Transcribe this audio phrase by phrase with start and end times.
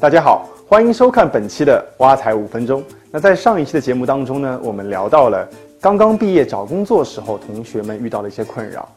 [0.00, 2.82] 大家好，欢迎收看本期的挖财五分钟。
[3.10, 5.46] 那在上一期的节目当中呢，我们聊到了
[5.78, 8.88] 刚刚毕业找工作时候同学们遇到的一些困扰。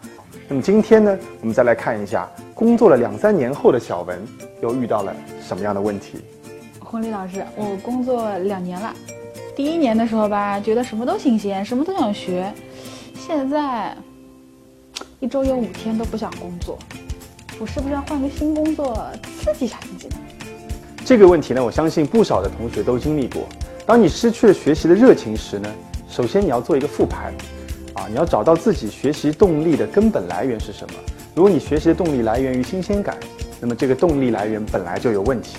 [0.48, 4.18] 那么今天呢，我们再来看一下工作了两三年后的小文
[4.62, 5.14] 又遇到了
[5.46, 6.20] 什么样的问题。
[6.80, 8.94] 婚礼老师，我工作两年了，
[9.58, 12.50] 第一年的时候吧，觉得什么都新鲜，什么都想学，
[13.14, 13.94] 现在
[15.20, 16.80] 一周有五天都不想工作，
[17.60, 19.06] 我是不是要换个新工作
[19.42, 20.16] 刺激一下自己呢？
[21.06, 23.44] 这个问题呢，我相信不少的同学都经历过。
[23.86, 25.70] 当你失去了学习的热情时呢，
[26.08, 27.34] 首先你要做一个复盘，
[27.94, 30.94] 啊，你要找到自己学习动力的根本来源是什么。
[31.36, 33.18] 如果你学习的动力来源于新鲜感，
[33.60, 35.58] 那么这个动力来源本来就有问题，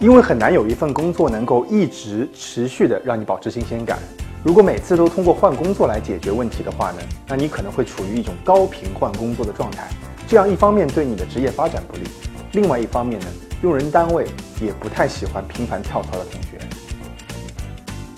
[0.00, 3.98] 因为很难有一份工作能够一直持续的让你保持新鲜感。
[4.42, 6.98] 如果每次都通过换工作来解决问题的话呢，
[7.28, 9.86] 那你可能会处于一种高频换工作的状态，
[10.26, 12.04] 这样一方面对你的职业发展不利，
[12.52, 13.26] 另外一方面呢。
[13.62, 14.26] 用人单位
[14.64, 16.58] 也不太喜欢频繁跳槽的同学。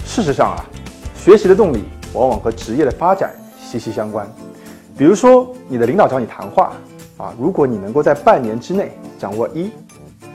[0.05, 0.65] 事实上啊，
[1.17, 4.31] 学习的动力往往和职业的发展息息相关。
[4.97, 6.73] 比如说，你的领导找你谈话
[7.17, 9.71] 啊，如果你能够在半年之内掌握一、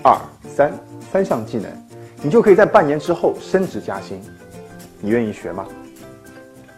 [0.03, 0.17] 二、
[0.53, 0.71] 三
[1.13, 1.71] 三项技能，
[2.21, 4.19] 你就可以在半年之后升职加薪。
[4.99, 5.65] 你愿意学吗？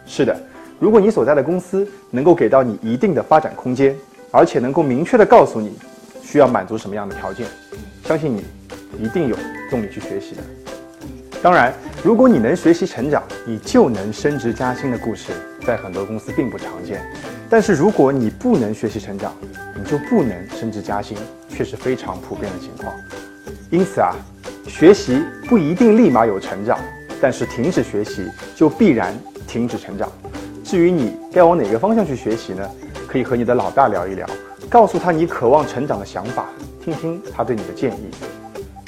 [0.06, 0.40] 是的，
[0.80, 3.96] 如果你所在的公司能够给到你一定的发展空间，
[4.30, 5.76] 而且能够明确的告诉你
[6.22, 7.48] 需要满足什么样的条件。
[8.06, 8.46] 相信你
[9.00, 9.38] 一定有
[9.70, 10.42] 动力去学习的。
[11.42, 15.32] 当然，如果你能学习成长，你就能升职加薪的故事，
[15.66, 17.02] 在很多公司并不常见。
[17.50, 19.34] 但是如果你不能学习成长，
[19.76, 21.18] 你就不能升职加薪，
[21.50, 22.94] 却是非常普遍的情况。
[23.70, 24.16] 因此啊，
[24.68, 26.78] 学习不一定立马有成长，
[27.20, 29.14] 但是停止学习就必然
[29.48, 30.12] 停止成长。
[30.64, 32.70] 至于你该往哪个方向去学习呢？
[33.08, 34.26] 可以和你的老大聊一聊，
[34.70, 36.46] 告诉他你渴望成长的想法。
[36.82, 38.10] 听听他对你的建议。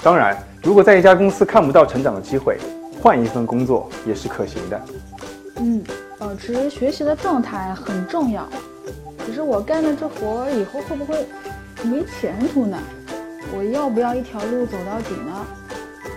[0.03, 2.57] 当然，如果在一家公司看不到成长的机会，
[3.01, 4.81] 换一份工作也是可行的。
[5.55, 5.81] 嗯，
[6.19, 8.45] 保持学习的状态很重要。
[9.25, 11.25] 可是我干了这活以后会不会
[11.83, 12.77] 没前途呢？
[13.55, 15.45] 我要不要一条路走到底呢？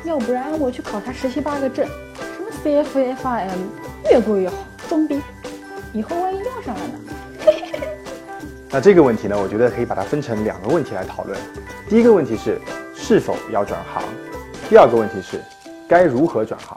[0.05, 4.57] 要不然我去考他十七八个证，什么 CFA、FIM，越贵越好，
[4.89, 5.23] 装逼。
[5.93, 6.99] 以后万一要上了呢？
[8.69, 11.39] 那这个问题呢，我觉得可以把它分成两个问题来讨论。
[11.89, 12.61] 第一个问题是
[13.09, 14.03] 是否要转行，
[14.69, 15.41] 第二个问题是
[15.89, 16.77] 该如何转行。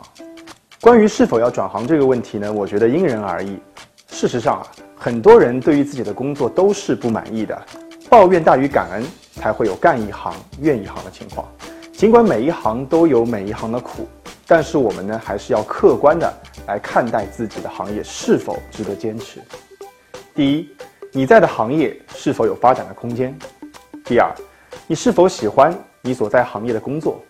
[0.79, 3.57] 关于是否要转行这个问题呢，我觉得因人而异。
[4.09, 4.62] 事实上啊，
[4.95, 7.59] 很多人对于自己的工作都是不满意的，
[8.12, 9.03] 抱怨大于感恩，
[9.38, 10.31] 才会有干一行
[10.62, 11.47] 怨一行的情况。
[11.94, 14.07] 尽管每一行都有每一行的苦，
[14.46, 16.31] 但是我们呢，还是要客观的
[16.67, 19.40] 来看待自己的行业是否值得坚持。
[20.35, 20.69] 第一。
[21.11, 23.35] 你在的行业是否有发展的空间？
[24.06, 24.31] 第二，
[24.85, 27.21] 你是否喜欢你所在行业的工作？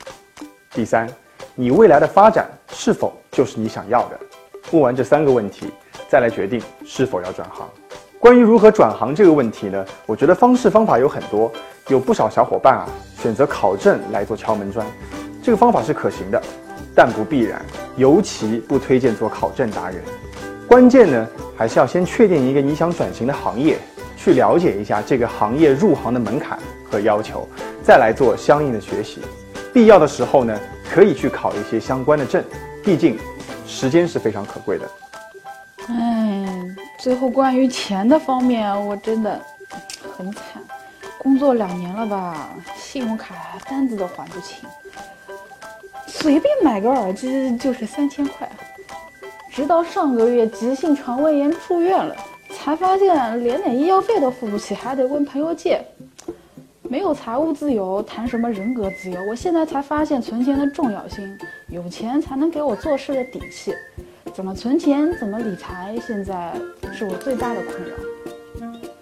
[0.72, 1.10] 第三，
[1.56, 4.20] 你未来的发展是否就是你想要的？
[4.72, 5.72] 问完这三个问题，
[6.08, 7.68] 再来决定是否要转行。
[8.20, 9.84] 关于如何转行这个问题呢？
[10.06, 11.52] 我觉得方式方法有很多，
[11.88, 12.88] 有不少小伙伴啊
[13.18, 14.86] 选择考证来做敲门砖，
[15.42, 16.40] 这个方法是可行的，
[16.94, 17.66] 但不必然，
[17.98, 20.04] 尤其不推荐做考证达人。
[20.68, 23.80] 关键呢，还是要先确定一个你想转型的行业，
[24.22, 27.48] 去了解一下这个行业入行的门槛和要求，
[27.82, 29.22] 再来做相应的学习。
[29.74, 30.60] 必要的时候呢，
[30.92, 32.44] 可以去考一些相关的证，
[32.84, 33.18] 毕竟
[33.66, 34.90] 时间是非常可贵的。
[35.88, 36.46] 哎，
[37.00, 39.40] 最后关于钱的方面，我真的
[40.18, 40.44] 很惨，
[41.18, 43.36] 工作两年了吧，信用卡
[43.70, 44.68] 单子都还不清，
[46.08, 48.50] 随便买个耳机就是三千块。
[49.50, 52.16] 直到上个月急性肠胃炎住院了，
[52.62, 55.82] 才发现连点医药费都付不起，还得问朋友借。
[56.84, 59.18] 没有财务自由，谈什么人格自由？
[59.30, 61.38] 我现在才发现存钱的重要性，
[61.70, 63.74] 有钱才能给我做事的底气。
[64.34, 66.52] 怎么存钱，怎么理财，现在
[66.94, 67.96] 是我最大的困扰。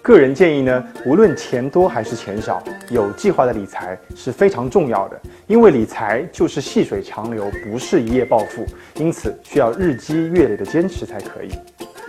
[0.03, 5.19] 个人建议呢，无论钱多还是钱少，有计划的理财是非常重要的。
[5.47, 8.65] 因为理财就是细水长流，不是一夜暴富，
[8.95, 11.49] 因此需要日积月累的坚持才可以。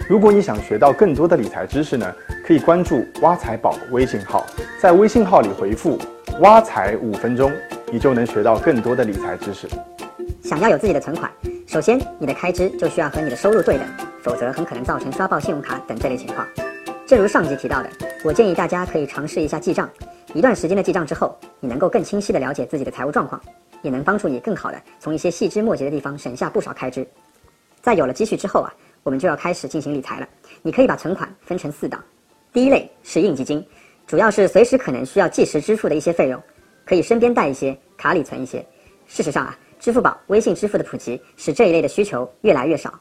[0.06, 2.14] 如果你想学到更多的理财知识呢，
[2.46, 4.46] 可以关注挖财宝微信号，
[4.80, 5.98] 在微信号里回复
[6.40, 7.50] “挖财五分钟”，
[7.90, 9.66] 你就能学到更多的理财知识。
[10.42, 11.30] 想要有自己的存款，
[11.66, 13.86] 首先你的开支就需要和你的收入对等，
[14.22, 16.46] 否则很可能造成刷爆信用卡等这类情况。
[17.06, 17.90] 正如上集提到的，
[18.24, 19.88] 我建议大家可以尝试一下记账。
[20.34, 23.40] 一段时间的记账之后，你能够更清晰地了解自己的财务状况，
[23.82, 27.06] 也能帮助你更好地从一些细枝末节的地方省下不少开支。
[27.80, 28.72] 在有了积蓄之后啊，
[29.02, 30.28] 我们就要开始进行理财了。
[30.62, 32.02] 你可以把存款分成四档，
[32.52, 33.64] 第一类是应急金，
[34.06, 36.42] 主要是随时可能需要即时支付的一些费用，
[36.84, 38.64] 可以身边带一些，卡里存一些。
[39.06, 42.92] 事实上啊，支付宝、微信支付的普及使这一类的需求越来越少。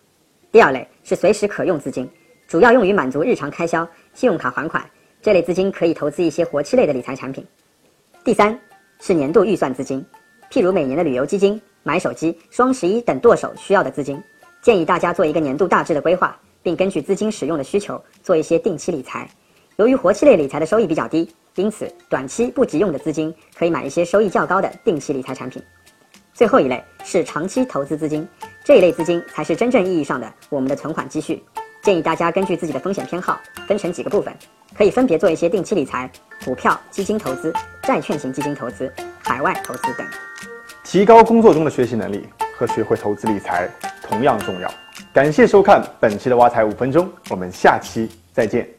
[0.51, 2.09] 第二类是随时可用资金，
[2.47, 4.83] 主要用于满足日常开销、信用卡还款。
[5.21, 7.45] 这类资金可以投资一些活期类的理财产品。
[8.23, 8.57] 第三
[9.01, 10.05] 是年度预算资金，
[10.51, 14.21] 譬如每年的旅游基金、买手机、双十一等剁手需要的资金，
[14.61, 19.29] 建议大家做一个年度大致的规划，并根据资金使用的需求做一些定期理财。
[19.77, 25.61] 由于活期类理财的收益比较低，因此短期不急用的资金可以买一些收益较高的定期理财产品。
[26.33, 28.27] 最后一类是长期投资资金，
[28.63, 31.43] 这一类资金才是真正意义上的我们的存款积蓄。
[31.83, 34.35] 建议大家根据自己的风险偏好，分成几个部分。
[34.75, 36.11] 可以分别做一些定期理财、
[36.43, 37.51] 股票、基金投资、
[37.81, 38.91] 债券型基金投资、
[39.23, 40.05] 海外投资等。
[40.83, 43.69] 提高工作中的学习能力和学会投资理财
[44.09, 44.71] 同样重要。
[45.13, 48.76] 感谢收看本期的挖财五分钟，我们下期再见。